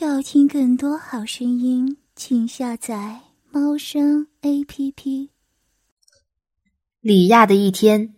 [0.00, 3.18] 要听更多好声音，请下载
[3.50, 5.30] 猫声 A P P。
[7.00, 8.14] 李亚的一天，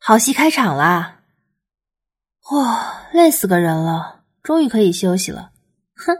[0.00, 1.20] 好戏开场啦！
[2.50, 5.52] 哇，累死个人了，终于可以休息了。
[5.94, 6.12] 哼！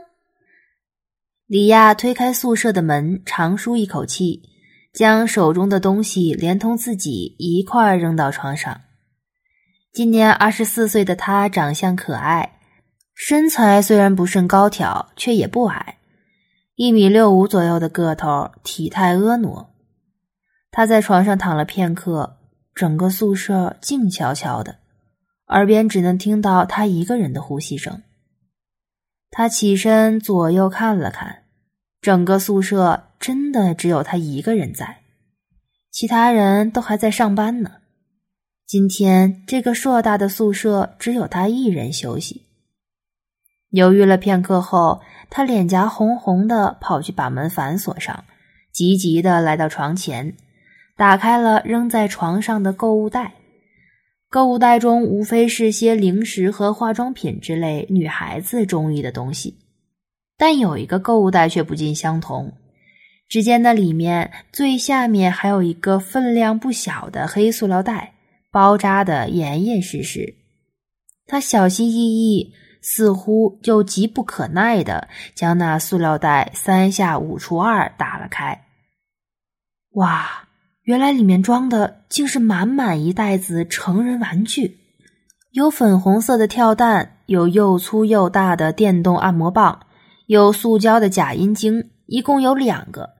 [1.45, 4.43] 李亚推开宿舍的门，长舒一口气，
[4.93, 8.79] 将手中的东西连同自己一块儿扔到床上。
[9.91, 12.52] 今年二十四岁的他，长相可爱。
[13.13, 15.97] 身材虽然不甚高挑，却也不矮，
[16.75, 19.69] 一米六五左右的个头，体态婀娜。
[20.71, 22.37] 他在床上躺了片刻，
[22.73, 24.77] 整个宿舍静悄悄的，
[25.47, 28.01] 耳边只能听到他一个人的呼吸声。
[29.29, 31.43] 他起身左右看了看，
[32.01, 35.01] 整个宿舍真的只有他一个人在，
[35.91, 37.73] 其他人都还在上班呢。
[38.65, 42.47] 今天这个硕大的宿舍只有他一人休息。
[43.73, 45.01] 犹豫了片刻后，
[45.31, 48.23] 他脸颊红红的，跑去把门反锁上，
[48.71, 50.35] 急急的来到床前，
[50.95, 53.33] 打开了扔在床上的购物袋。
[54.29, 59.57] 购物袋中无非是些零食和化妆品之类女孩子中意的东西，
[60.37, 62.53] 但有一个购物袋却不尽相同。
[63.27, 68.13] 只见那里面最下面还有一个分量不小的黑塑料袋，
[68.51, 70.35] 包扎的严严实实。
[71.25, 72.53] 他小心翼翼。
[72.83, 78.65] 似乎就急不可耐的将那塑料袋三下五除二打了开。
[79.93, 80.47] 哇，
[80.83, 84.77] 原来里面装的竟是满满一袋子成人玩具，
[85.51, 89.85] 有粉红色的跳蛋，有又粗又大的电动按摩棒，
[90.27, 93.11] 有塑胶的假阴茎，一共有两个，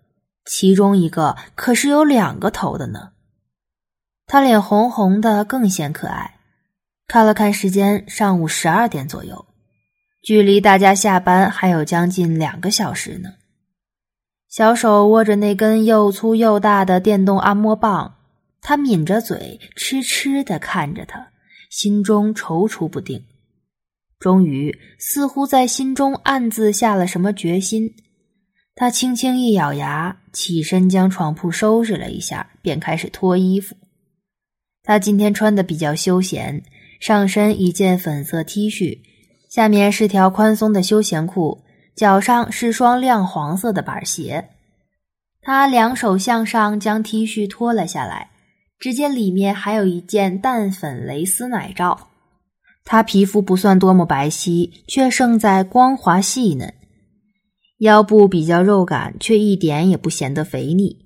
[0.45, 3.11] 其中一个可是有两个头的呢。
[4.25, 6.39] 他脸红红的，更显可爱。
[7.07, 9.45] 看了看时间，上午十二点左右。
[10.23, 13.33] 距离大家下班还有将近两个小时呢。
[14.47, 18.15] 小手握着那根又粗又大的电动按摩棒，
[18.61, 21.27] 他抿着嘴，痴痴的看着他，
[21.69, 23.25] 心中踌躇不定。
[24.17, 27.93] 终于，似乎在心中暗自下了什么决心，
[28.75, 33.75] 他轻轻一咬牙，起身将床铺收拾了一下，便开始脱衣服。
[34.83, 36.63] 他今天穿的比较休闲，
[37.01, 38.99] 上身一件粉色 T 恤。
[39.53, 41.61] 下面是条宽松的休闲裤，
[41.95, 44.49] 脚上是双亮黄色的板鞋。
[45.43, 48.31] 他两手向上将 T 恤脱了下来，
[48.79, 52.07] 只见里面还有一件淡粉蕾丝奶罩。
[52.83, 56.73] 他皮肤不算多么白皙，却胜在光滑细嫩，
[57.77, 61.05] 腰部比较肉感，却一点也不显得肥腻。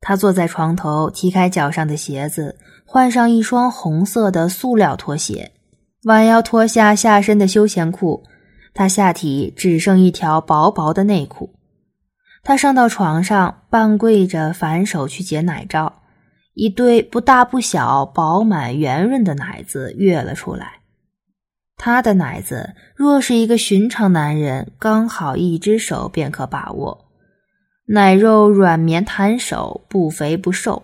[0.00, 5.52] 他坐在床头，踢开脚上的鞋子，换上一双红色的塑料拖鞋。
[6.04, 8.24] 弯腰脱下下身的休闲裤，
[8.74, 11.54] 他下体只剩一条薄薄的内裤。
[12.42, 16.02] 他上到床上，半跪着，反手去解奶罩，
[16.54, 20.80] 一对不大不小、饱满圆润的奶子跃了出来。
[21.76, 27.06] 他的奶子若是一个寻常男人，刚好一只手便可把握，
[27.86, 30.82] 奶肉软绵弹手，不肥不瘦。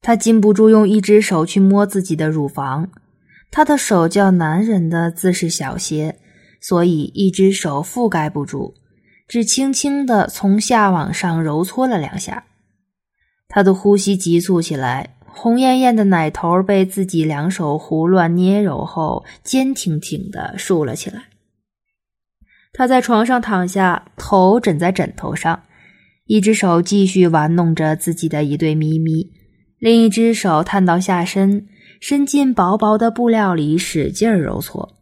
[0.00, 2.88] 他禁不住用一只手去摸自己的乳房。
[3.56, 6.18] 他的手较男人的姿势小些，
[6.60, 8.74] 所以一只手覆盖不住，
[9.28, 12.46] 只轻轻地从下往上揉搓了两下。
[13.46, 21.26] 他的呼吸急促起来，红艳艳的奶头被自己两手胡乱捏揉后，坚挺挺地竖了起来。
[22.72, 25.62] 他在床上躺下，头枕在枕头上，
[26.26, 29.30] 一只手继续玩弄着自己的一对咪咪，
[29.78, 31.68] 另一只手探到下身。
[32.06, 34.92] 伸进薄薄的布料里，使劲揉搓。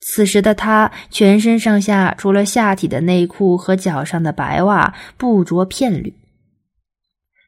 [0.00, 6.12] 此时的他全身上下，除了下体的内裤和脚上的白袜，不着片缕。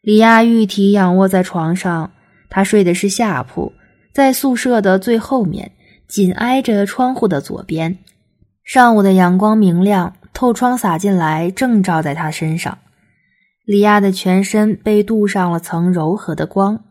[0.02, 2.12] 李亚玉体仰卧在床上，
[2.48, 3.72] 他睡的是下铺，
[4.12, 5.72] 在宿舍的最后面，
[6.06, 7.98] 紧挨着窗户的左边。
[8.62, 12.78] 上午的阳光明亮，透窗洒进来，正照在他身上。
[13.64, 16.84] 李亚的全身被镀上了层柔和的光。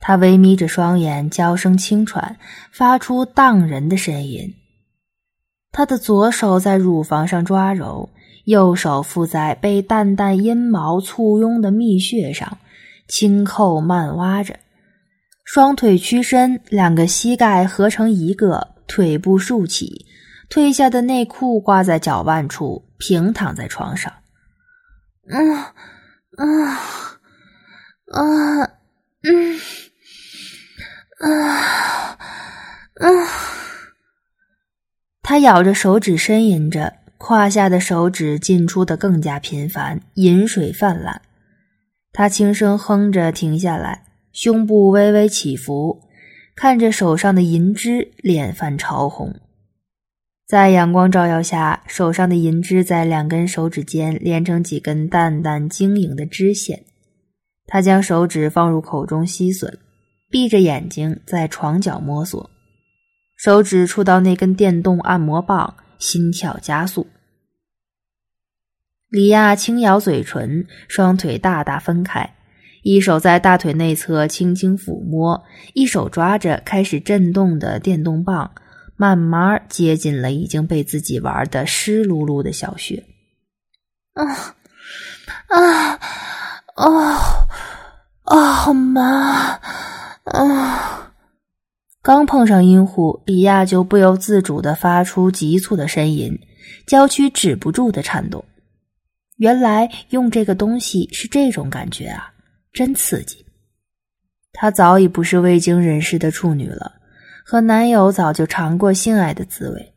[0.00, 2.36] 他微眯着双眼，娇声轻喘，
[2.70, 4.54] 发出荡人的呻吟。
[5.72, 8.10] 他的左手在乳房上抓揉，
[8.44, 12.58] 右手附在被淡淡阴毛簇拥的蜜穴上，
[13.08, 14.56] 轻扣慢挖着。
[15.44, 20.06] 双腿屈伸，两个膝盖合成一个，腿部竖起，
[20.48, 24.12] 褪下的内裤挂在脚腕处，平躺在床上。
[25.28, 25.72] 嗯，啊，
[28.12, 28.20] 啊，
[28.62, 28.70] 嗯。
[31.18, 32.18] 啊，
[33.00, 33.08] 啊！
[35.22, 41.22] 他咬着手指呻吟着，胯下的手指进出的更加频繁，饮水泛滥。
[42.12, 46.02] 他轻声哼着，停下来，胸部微微起伏，
[46.54, 49.40] 看着手上的银枝，脸泛潮红。
[50.46, 56.84] 在阳光照耀下，手上的银枝在两根手指间连成几根淡淡晶莹的支线。
[57.66, 59.74] 他将手指放入口中吸吮，
[60.30, 62.50] 闭着眼睛在床角摸索。
[63.36, 67.06] 手指触到那根电动按摩棒，心跳加速。
[69.08, 72.34] 李亚轻咬嘴唇，双腿大大分开，
[72.82, 78.52] 一手在大腿内侧轻轻抚摸，一手抓着开始震动的电动棒。
[78.96, 83.04] 慢慢接近了已经被自己玩的湿漉漉的小穴，
[84.12, 84.24] 啊
[85.48, 85.98] 啊
[86.76, 87.43] 哦
[88.24, 89.60] 啊，好麻
[90.24, 91.12] 啊！
[92.02, 96.38] 刚碰上阴户，李亚就不由自主的发出急促的呻吟，
[96.86, 98.42] 娇躯止不住的颤动。
[99.36, 102.32] 原来用这个东西是这种感觉啊，
[102.72, 103.44] 真刺激！
[104.52, 106.92] 她早已不是未经人事的处女了。
[107.44, 109.92] 和男友早就尝过性爱的滋味，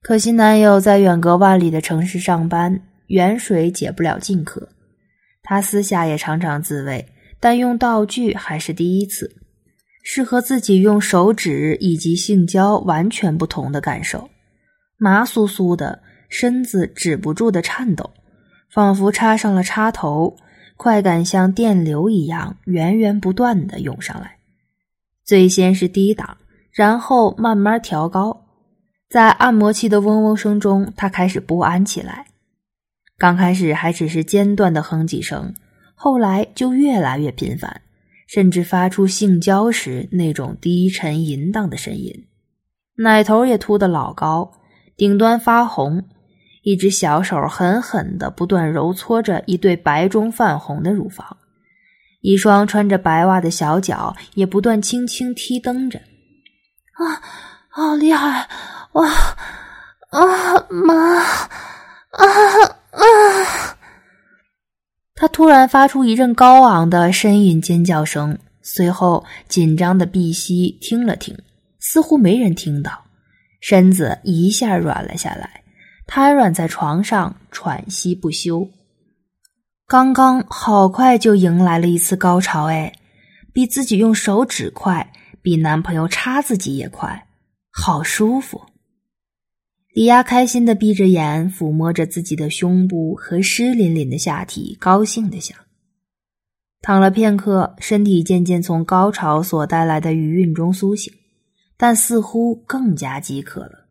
[0.00, 4.70] 可惜男友在远隔万里的城市上班，远水解不了近渴。
[5.42, 7.11] 她私下也常常自慰，
[7.42, 9.34] 但用道具还是第一次，
[10.04, 14.30] 是和自己用手指以及性交完全不同的感受。
[14.96, 18.12] 麻酥酥的身子止不住的颤抖，
[18.70, 20.36] 仿佛插上了插头，
[20.76, 24.36] 快感像电流一样源源不断的涌上来。
[25.24, 26.38] 最先是低档。
[26.70, 28.46] 然后慢慢调高，
[29.10, 32.28] 在按摩器的嗡嗡声中，他开始不安起来。
[33.18, 35.52] 刚开始还只是间断的哼几声，
[36.04, 37.80] 后来就越来越频繁，
[38.26, 42.12] 甚至发出性交时那种低沉淫荡的声音。
[42.96, 44.50] 奶头也凸得老高，
[44.96, 46.02] 顶端发红，
[46.64, 51.36] 一只小手狠狠地不断揉搓着一对白中泛红的乳房，
[52.20, 56.00] 一双穿着白袜的小脚也不断轻轻踢蹬着。
[56.94, 57.22] 啊，
[57.70, 58.48] 好厉害！
[58.94, 59.08] 哇，
[60.10, 60.94] 啊妈，
[62.10, 62.26] 啊
[62.90, 63.78] 啊！
[65.22, 71.38] 他突然发出一阵高昂的呻吟尖叫声，随后紧张的闭息听了听，
[71.78, 73.04] 似乎没人听到，
[73.60, 75.62] 身子一下软了下来，
[76.08, 78.68] 瘫软在床上喘息不休。
[79.86, 82.92] 刚刚好快就迎来了一次高潮，哎，
[83.52, 85.08] 比自己用手指快。
[85.40, 87.28] 比男朋友插自己也快，
[87.70, 88.60] 好舒服。
[89.92, 95.54] 李亚开心的闭着眼，抚摸着自己的胸部和湿淋淋的下体，高兴的想。
[96.80, 101.12] 躺了片刻，身体渐渐从高潮所带来的余韵中苏醒，
[101.76, 103.86] 但似乎更加饥渴了。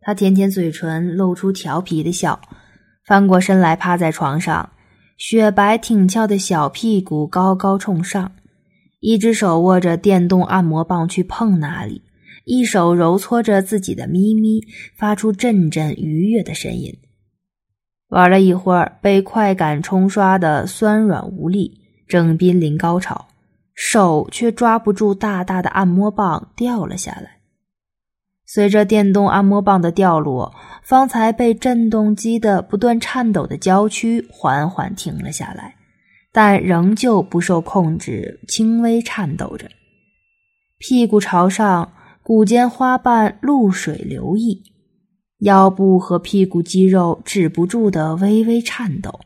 [0.00, 2.40] 他舔舔嘴唇，露出调皮的笑，
[3.04, 4.70] 翻过身来，趴在床上，
[5.18, 8.30] 雪白挺翘的小屁股高高冲上。
[9.00, 12.02] 一只手握着电动按摩棒去碰那里，
[12.44, 14.60] 一手揉搓着自己的咪咪，
[14.96, 16.98] 发出阵阵愉悦的声音。
[18.08, 23.28] 玩了一会儿，被快感冲刷的酸软无力，正濒临高潮，
[23.74, 27.38] 手却抓不住大大的按摩棒，掉了下来。
[28.46, 30.52] 随着电动按摩棒的掉落，
[30.82, 35.76] 方才被震动击得不断颤抖的娇躯缓缓停了下来。
[36.32, 39.68] 但仍旧不受控制，轻微颤抖着，
[40.78, 41.92] 屁股朝上，
[42.22, 44.62] 骨间花瓣露水流溢，
[45.38, 49.20] 腰部和屁股肌肉止不住的微微颤抖，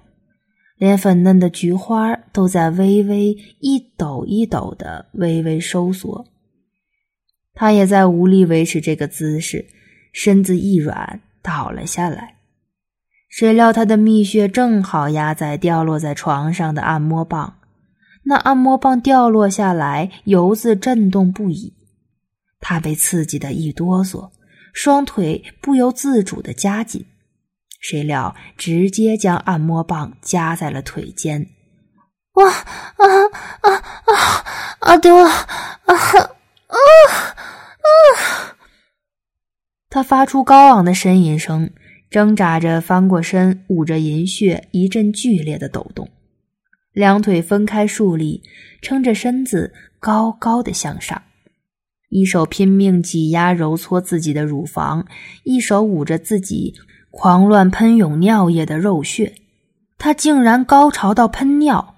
[0.77, 6.27] 连粉嫩的菊花都在微微一抖一抖的微微收缩。
[7.53, 9.67] 他也在无力维持这个姿势，
[10.13, 12.37] 身子一软，倒了下来。
[13.29, 17.55] 谁料他的蜜穴正好压在掉落在床上的按摩棒，
[18.23, 21.75] 那按摩棒掉落下来，油渍震动不已。
[22.67, 24.31] 他被刺激的一哆嗦，
[24.73, 27.05] 双腿不由自主的夹紧，
[27.79, 31.47] 谁料直接将按摩棒夹在了腿间。
[32.33, 32.65] 哇啊
[32.97, 33.75] 啊
[34.07, 34.45] 啊
[34.81, 34.97] 啊！
[34.97, 35.95] 丢了啊啊
[36.67, 38.57] 啊！
[39.91, 41.71] 他发出高昂的呻吟声。
[42.11, 46.09] 挣扎着翻过身，捂着银穴，一阵剧烈的抖动，
[46.93, 48.41] 两腿分开竖立，
[48.81, 51.21] 撑着身子高高的向上，
[52.15, 55.05] 一手拼命挤压揉搓自己的乳房，
[55.43, 56.73] 一手捂着自己
[57.11, 59.35] 狂乱喷涌尿液的肉穴，
[59.99, 61.97] 他竟然高潮到喷尿。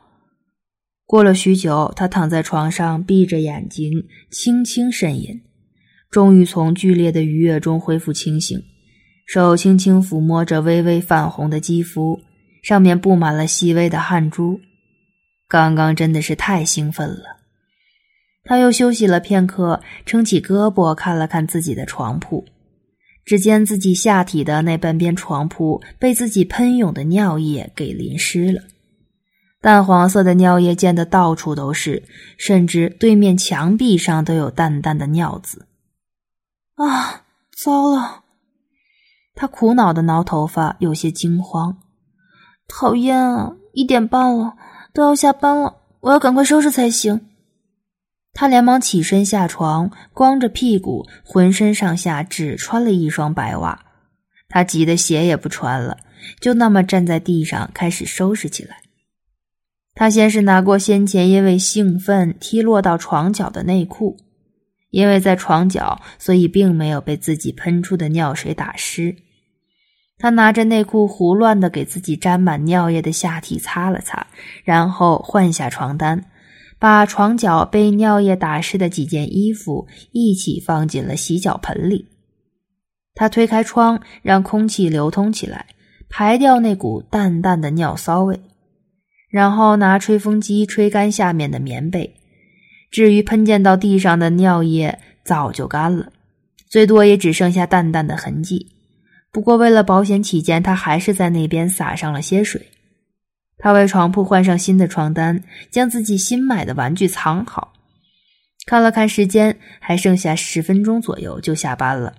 [1.04, 5.42] 过了许久，他躺在床上，闭着眼睛，轻轻呻吟，
[6.11, 8.58] 终于从剧烈的愉悦中恢复清醒，
[9.26, 12.18] 手轻轻抚摸着微微泛红的肌肤，
[12.62, 14.58] 上面布满了细微的汗珠。
[15.46, 17.36] 刚刚真的是太兴奋了。
[18.47, 22.45] 他又休息了片刻，撑起胳膊看了看自己的床铺，
[23.25, 28.62] 只见自己下体的那半边床铺被自己喷涌的尿液给淋湿了，
[29.61, 32.05] 淡黄色的尿液溅得到处都是，
[32.38, 35.67] 甚至对面墙壁上都有淡淡的尿渍。
[36.76, 37.25] 啊，
[37.57, 38.23] 糟了！
[39.35, 41.79] 他苦恼的挠头发，有些惊慌。
[42.69, 43.57] 讨厌啊！
[43.73, 44.55] 一点半了。
[44.93, 47.21] 都要下班了，我要赶快收拾才行。
[48.38, 53.87] 他连忙起身下床，光着屁股，浑身上下只穿了一双白袜。
[54.50, 55.97] 他急得鞋也不穿了，
[56.38, 58.76] 就那么站在地上开始收拾起来。
[59.95, 64.19] 他先是拿过先前因为兴奋踢落到床角的内裤，
[64.90, 69.16] 因为在床角，所以并没有被自己喷出的尿水打湿。
[70.19, 74.26] 他拿着内裤胡乱的给自己沾满尿液的下体擦了擦，
[74.62, 76.26] 然后换下床单，
[76.78, 82.06] 把床脚被尿液打湿的几件衣服一起放进了洗脚盆里。
[83.14, 85.66] 他推开窗，让空气流通起来，
[86.09, 88.38] 排掉那股淡淡的尿骚味，
[89.30, 92.14] 然后拿吹风机吹干下面的棉被。
[92.90, 96.12] 至于喷溅到地上的尿液，早就干了，
[96.68, 98.75] 最多也只剩下淡淡的痕迹。
[99.33, 102.66] 不过，为了保险起见，他还是在那边洒上了些水。
[103.58, 107.72] 他为床铺换上新的床单，将自己新买的玩具藏好。
[108.66, 112.14] 看了看时间，还剩下十分钟左右就下班了。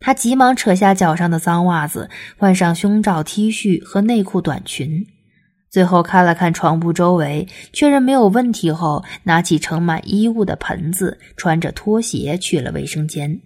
[0.00, 5.06] 他急忙扯下脚上的脏袜子，换上胸罩、T 恤和内裤短裙。
[5.70, 13.40] 最后看了看床铺周围，确认没有问题后，拿起盛满衣物的盆子，穿着拖鞋去了卫生间。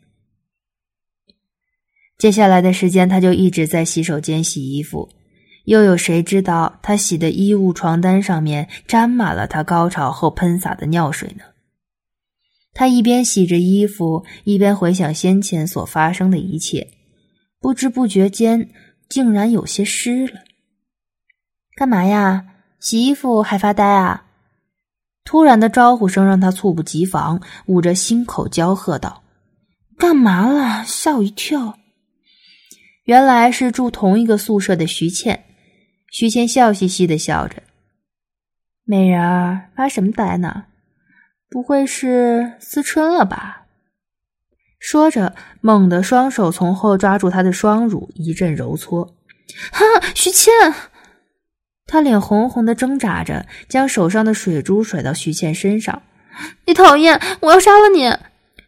[2.18, 5.08] 接下来的时间，他就一直在洗手间洗衣服。
[5.66, 11.44] 又有谁知道他洗的衣物床单上面沾满了他高潮后喷洒的尿水呢？
[12.73, 16.88] 他一边洗着衣服，一边回想先前所发生的一切，
[17.61, 18.70] 不知不觉间
[19.08, 20.40] 竟然有些湿了。
[21.75, 22.44] 干嘛呀？
[22.78, 24.26] 洗衣服还发呆啊？
[25.25, 29.25] 突然的招呼声让他猝不及防，捂着心口娇喝道
[29.99, 30.85] ：“干嘛了？
[30.85, 31.78] 吓我一跳！”
[33.04, 35.44] 原来是住同一个宿舍的徐倩，
[36.11, 37.63] 徐倩笑嘻嘻的笑着
[38.85, 40.65] ：“美人儿发什么呆呢？
[41.51, 43.67] 不会是思春了吧？”
[44.79, 49.15] 说着，猛地双手从后抓住她的双乳，一阵揉搓。
[49.73, 49.85] “哈，
[50.15, 50.53] 徐倩！”
[51.89, 56.03] 他脸红红的挣扎着，将手上的水珠甩到徐倩身上。
[56.67, 58.07] “你讨厌，我要杀了你！”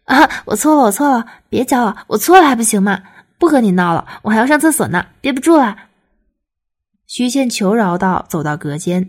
[0.04, 3.02] 啊，我错了，我错了，别叫了，我错了还不行吗？
[3.38, 5.76] 不和你闹了，我还要上厕所呢，憋不住了。
[7.08, 9.08] 徐倩求饶道：“走到隔间，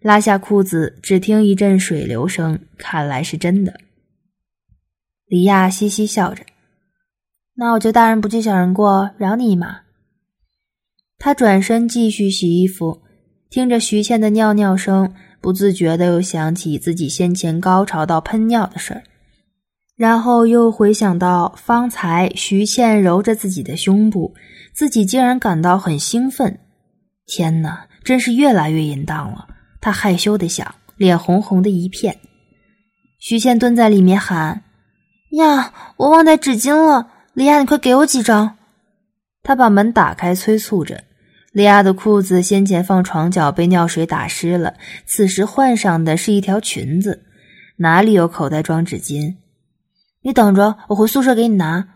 [0.00, 3.78] 拉下裤子，只听一阵水流声，看来是真的。”
[5.28, 6.42] 李亚嘻嘻笑着
[7.56, 9.80] ：“那我就大人不计小人过，饶你一马。”
[11.20, 13.02] 他转身继续洗衣服，
[13.50, 19.02] 听着徐倩的尿尿声，不自觉的又想起自己先前高潮到喷尿的事儿。
[19.96, 24.34] 然后又回想到方才徐倩揉着自己的胸部，
[24.72, 26.58] 自己竟然感到很兴奋。
[27.26, 29.48] 天哪，真是越来越淫荡了！
[29.80, 32.18] 他害羞的想，脸红红的一片。
[33.18, 34.62] 徐倩蹲在里面喊
[35.32, 38.58] ：“呀，我忘带纸巾了，李亚，你快给我几张。”
[39.42, 41.04] 他把门打开，催促着。
[41.52, 44.74] 李亚的裤子先前放床角被尿水打湿了，
[45.06, 47.24] 此时换上的是一条裙子，
[47.76, 49.36] 哪里有口袋装纸巾？
[50.22, 51.88] 你等着，我回宿舍给你拿。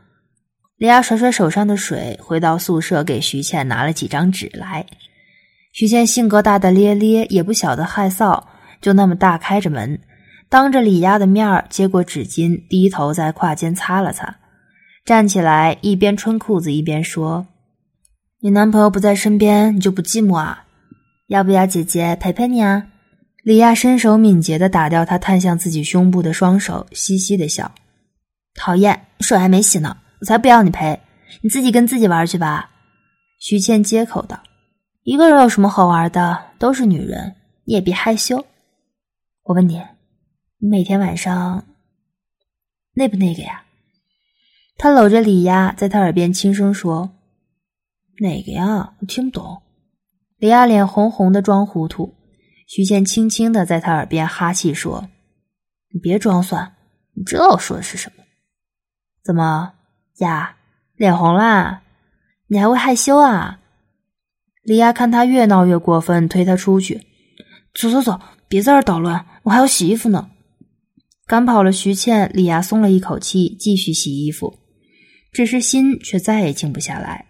[0.76, 4.86] 李亚甩甩手上的水，回到宿舍给徐倩拿了几张纸来。
[5.78, 8.42] 徐倩性格大大咧咧，也不晓得害臊，
[8.80, 10.00] 就那么大开着门，
[10.48, 14.38] 当着李亚的面儿接过纸巾，低头在胯间擦了擦，
[15.04, 17.46] 站起来一边穿裤子一边说
[18.42, 20.64] ：“你男朋友不在身边，你就不寂寞啊？
[21.28, 22.88] 要不要姐姐陪陪你啊？”
[23.46, 27.70] 李亚身手敏捷的打掉他探向自己胸部的双手，嘻嘻的笑。
[28.56, 30.98] 讨厌，手还没洗呢，我才不要你陪，
[31.40, 32.68] 你自己跟自己玩去吧。”
[33.38, 34.42] 徐倩接口道
[35.08, 36.50] ，“一个人有什么好玩的？
[36.58, 37.34] 都是女人，
[37.64, 38.44] 你也别害羞。
[39.42, 39.82] 我问你，
[40.58, 41.64] 你每天晚上
[42.92, 43.64] 那不那个呀？”
[44.76, 47.10] 他搂着李亚，在他耳边轻声说
[48.20, 48.96] ：“哪个呀？
[49.00, 49.62] 我听不懂。”
[50.36, 52.14] 李亚脸红红的，装糊涂。
[52.66, 55.08] 徐倩轻轻的在他耳边哈气说
[55.90, 56.76] ：“你别装蒜，
[57.14, 58.22] 你知道我说的是什么。”
[59.24, 59.72] 怎么
[60.18, 60.54] 呀？
[60.96, 61.82] 脸红啦？
[62.46, 63.57] 你还会害羞啊？
[64.68, 67.00] 李亚看他越闹越过分，推他出去。
[67.74, 70.28] 走走走，别在这捣乱，我还要洗衣服呢。
[71.26, 74.58] 赶跑了徐倩，李亚松了一口气，继续洗衣服，
[75.32, 77.28] 只是心却再也静不下来，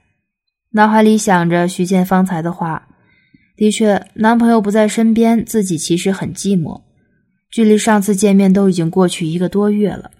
[0.73, 2.89] 脑海里想着徐倩方才的话。
[3.55, 6.83] 的确，男朋友不在身边，自己其实很寂寞。
[7.53, 10.11] 距离上次见面都已经过去一个多月了，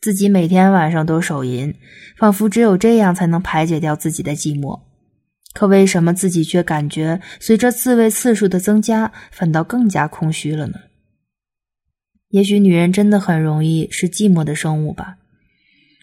[0.00, 1.74] 自己每天晚上都手淫，
[2.16, 4.80] 仿佛只有这样才能排解掉自己的寂寞。
[5.52, 10.78] 可为什么自己却感觉随着自慰次数的增加，反倒更加空虚了呢？
[12.28, 15.18] 也许女人真的很容易是寂寞的生物吧。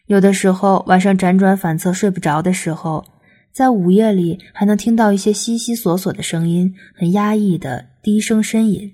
[0.06, 3.06] 有的时候晚上辗转反侧睡不着的时候，
[3.52, 8.94] 在午夜里还能听到一些悉悉索索的声音，很压抑的低声呻吟。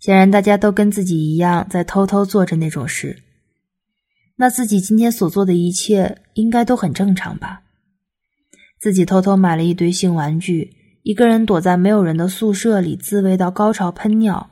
[0.00, 3.22] 显然大家都跟自己一样在偷偷做着那种事，
[4.36, 7.62] 那自己今天所做的一切应该都很正常吧？
[8.80, 14.50] 自己偷偷买了一堆性玩具，一个人躲在没有人的宿舍里自慰到高潮喷尿，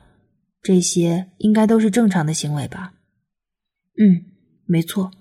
[0.61, 2.93] 这些应该都是正常的行为吧？
[3.99, 4.25] 嗯，
[4.65, 5.11] 没错，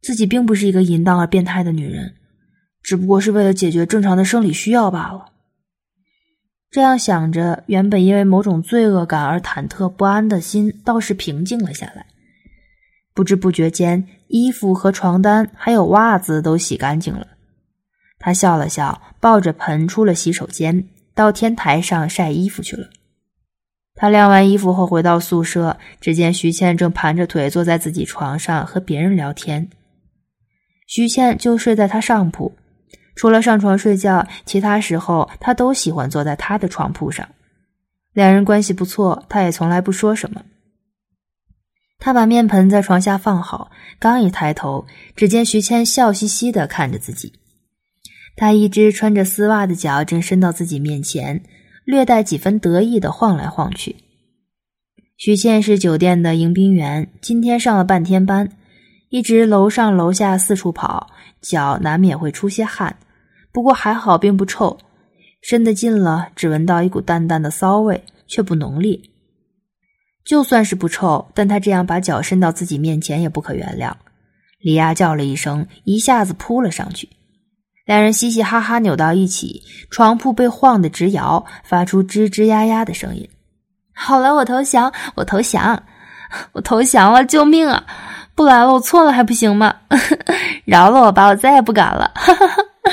[0.00, 2.14] 自己并不是一个淫荡而变态的女人，
[2.82, 5.32] 只不过是为了解决正常的生理需要罢了。
[6.70, 12.06] 这样想着，原本因为某种罪恶感而忐忑不安的心倒是平静了下来。
[13.14, 17.26] 不知不觉间，衣服和床单还有袜子都洗干净了。
[18.22, 22.88] 他笑了笑，抱着盆出了洗手间，到天台上晒衣服去了。
[23.96, 29.68] 他晾完衣服后回到宿舍，只见徐倩正盘着腿坐在自己床上和别人聊天。
[30.86, 32.54] 徐倩就睡在他上铺，
[33.16, 37.28] 除了上床睡觉，其他时候他都喜欢坐在他的床铺上。
[38.12, 40.42] 两人关系不错，他也从来不说什么。
[41.98, 44.86] 他把面盆在床下放好，刚一抬头，
[45.16, 47.32] 只见徐倩笑嘻嘻的看着自己。
[48.36, 51.42] 他一只穿着丝袜的脚正伸到自己面前，
[51.84, 53.96] 略带几分得意的晃来晃去。
[55.16, 58.50] 许倩是酒店的迎宾员，今天上了半天班，
[59.10, 62.96] 一直楼上楼下四处跑，脚难免会出些汗，
[63.52, 64.78] 不过还好并不臭。
[65.40, 69.00] 伸得近了，只闻到一股淡淡的骚味，却不浓烈。
[70.24, 73.92] 就算是不臭，但他这样把脚伸到自己面前也不可原谅。
[74.60, 77.08] 李亚叫了一声，一下子扑了上去。
[77.84, 83.28] 两人嘻嘻哈哈扭到一起，床铺被晃得直摇，发出吱吱呀呀的声音。
[83.92, 85.82] 好了，我投降，我投降，
[86.52, 87.24] 我投降了！
[87.24, 87.84] 救命啊！
[88.34, 89.74] 不来了，我错了还不行吗？
[90.64, 92.12] 饶了我吧，我再也不敢了！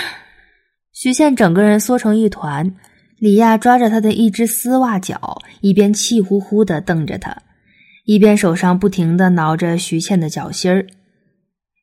[0.91, 2.75] 徐倩整个人缩成一团，
[3.19, 7.37] 李亚抓着她的一只丝袜脚，一边气呼呼的瞪着她，
[8.05, 10.85] 一边手上不停的挠着徐倩的脚心儿。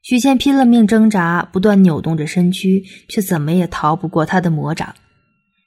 [0.07, 4.95] 许倩拼了命挣扎，不断扭动着身躯，却怎么也逃不过他的魔掌。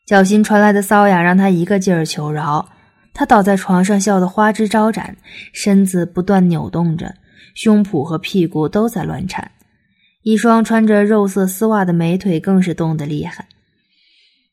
[0.05, 2.69] 脚心传来的瘙痒让他一个劲儿求饶。
[3.13, 5.17] 他倒在床上，笑得花枝招展，
[5.51, 7.15] 身子不断扭动着，
[7.53, 9.51] 胸脯和屁股都在乱颤。
[10.23, 13.45] 一双穿着肉色丝袜的美腿更是动得厉害。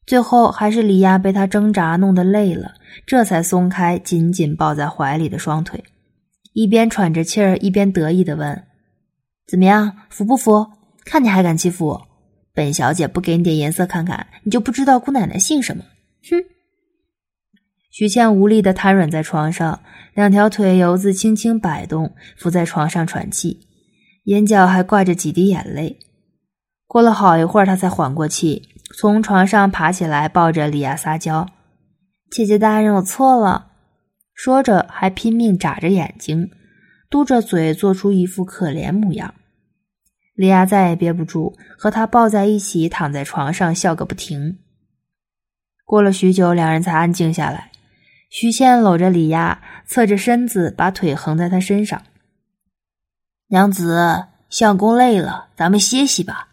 [0.04, 2.72] 最后还是李亚被他挣扎弄得累了，
[3.06, 5.84] 这才松开紧紧抱在怀里的双腿，
[6.54, 8.64] 一边喘着气儿，一边得意地问。
[9.46, 10.66] 怎么样，服不服？
[11.04, 12.08] 看你还敢欺负我！
[12.52, 15.84] 本小姐不给你点颜色看看，你就不知道姑奶奶姓什么！
[16.28, 16.42] 哼！
[17.90, 19.80] 许倩无力的瘫软在床上，
[20.14, 23.68] 两条腿由自轻轻摆动，伏在床上喘气，
[24.24, 25.98] 眼角还挂着几滴眼泪。
[26.88, 31.48] 过了好一会儿，她才缓过气，从床上爬起来，抱着李亚撒娇
[32.30, 33.72] ：“姐姐大人，我错了。”
[34.34, 36.50] 说着还拼命眨着眼睛。
[37.08, 39.34] 嘟着嘴，做出一副可怜模样。
[40.34, 44.58] 李亚再也憋不住，和他抱在一起，躺在床上笑个不停。
[45.84, 47.70] 过了许久，两人才安静下来。
[48.28, 52.02] 徐倩搂着李亚，侧着身子，把腿横在他身上。
[53.48, 56.48] 娘子，相公累了，咱们歇息吧。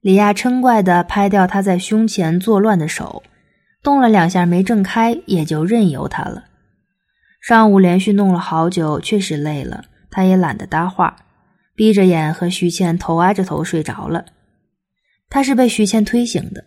[0.00, 3.22] 李亚嗔怪的拍掉他在胸前作乱的手，
[3.82, 6.44] 动了两下没挣开，也就任由他了。
[7.40, 11.16] 上午连续弄了好久，确实累了，他也懒得搭话，
[11.74, 14.24] 闭着眼和徐倩头挨着头睡着了。
[15.28, 16.64] 他是被徐倩推醒的。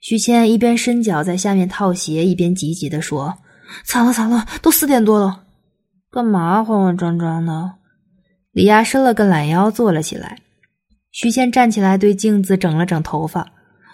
[0.00, 3.38] 徐倩一边伸脚在下面套鞋，一边急急地说
[3.84, 5.44] ：“惨了惨了，都四点多了，
[6.10, 7.72] 干嘛慌慌张张的？”
[8.52, 10.38] 李亚伸了个懒腰，坐了起来。
[11.10, 13.52] 徐倩站起来，对镜子整了整头发：“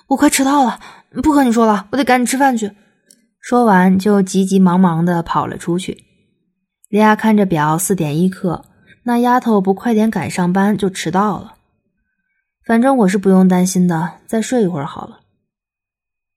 [0.08, 0.78] 我快迟到了，
[1.22, 2.70] 不和你说了，我得赶紧吃饭去。”
[3.46, 6.02] 说完，就急急忙忙地跑了出去。
[6.88, 8.64] 李亚看着表，四点一刻，
[9.02, 11.56] 那丫头不快点赶上班就迟到了。
[12.64, 15.20] 反正我是不用担心的，再睡一会儿好了。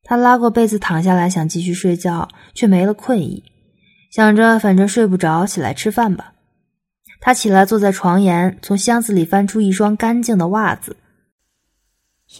[0.03, 3.41] 他拉过被子躺下来，想继续睡觉，却没了困意，
[4.11, 6.33] 想着反正睡不着，起来吃饭吧。
[7.21, 10.97] 他起来坐在床沿，从箱子里翻出一双干净的袜子。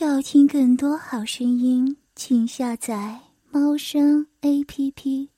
[0.02, 3.20] 要听更多好声音，请下载
[3.50, 5.37] 猫声 A P P。